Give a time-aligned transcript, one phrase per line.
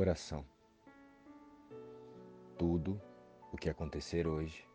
[0.00, 0.46] Oração.
[2.56, 2.98] Tudo
[3.52, 4.66] o que acontecer hoje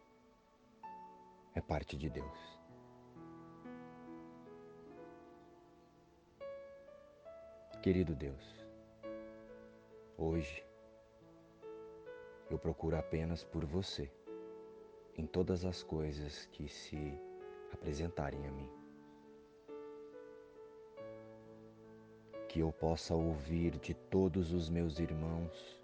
[1.55, 2.59] é parte de Deus.
[7.81, 8.63] Querido Deus,
[10.15, 10.63] hoje
[12.51, 14.11] eu procuro apenas por você
[15.17, 17.19] em todas as coisas que se
[17.73, 18.84] apresentarem a mim.
[22.55, 25.77] Que eu possa ouvir de todos os meus irmãos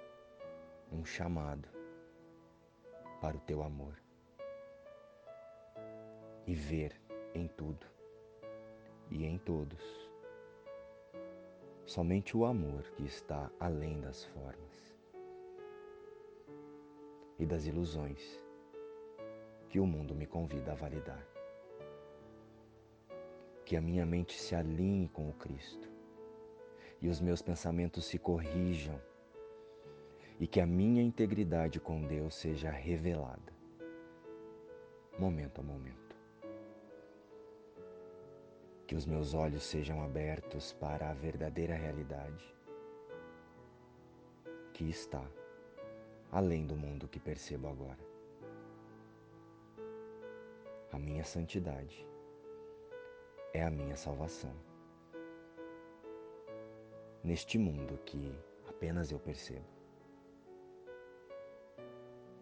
[0.89, 1.67] um chamado
[3.19, 3.93] para o teu amor
[6.47, 6.95] e ver
[7.35, 7.85] em tudo
[9.09, 9.83] e em todos
[11.85, 14.95] somente o amor que está além das formas
[17.37, 18.41] e das ilusões
[19.67, 21.27] que o mundo me convida a validar.
[23.65, 25.90] Que a minha mente se alinhe com o Cristo
[27.01, 29.01] e os meus pensamentos se corrijam
[30.39, 33.53] e que a minha integridade com Deus seja revelada,
[35.17, 36.15] momento a momento.
[38.85, 42.53] Que os meus olhos sejam abertos para a verdadeira realidade
[44.73, 45.23] que está
[46.31, 47.99] além do mundo que percebo agora.
[50.91, 52.05] A minha santidade
[53.53, 54.70] é a minha salvação
[57.23, 58.35] neste mundo que
[58.67, 59.65] apenas eu percebo.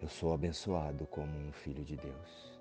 [0.02, 2.60] Eu sou abençoado como um filho de Deus.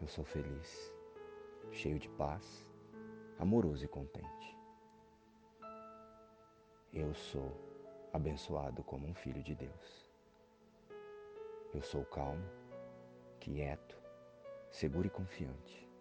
[0.00, 0.92] Eu sou feliz,
[1.72, 2.72] cheio de paz,
[3.38, 4.56] amoroso e contente.
[6.92, 7.50] Eu sou
[8.12, 10.12] abençoado como um filho de Deus.
[11.74, 12.44] Eu sou calmo,
[13.40, 13.96] quieto,
[14.70, 15.91] seguro e confiante.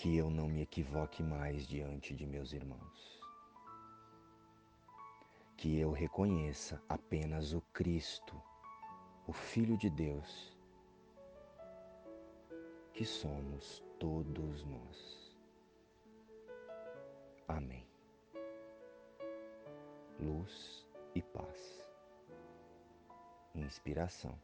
[0.00, 3.20] Que eu não me equivoque mais diante de meus irmãos.
[5.58, 8.34] Que eu reconheça apenas o Cristo,
[9.26, 10.56] o Filho de Deus,
[12.94, 15.38] que somos todos nós.
[17.46, 17.86] Amém.
[20.18, 21.86] Luz e paz.
[23.54, 24.40] Inspiração.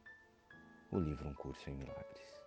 [0.93, 2.46] O livro Um Curso em Milagres.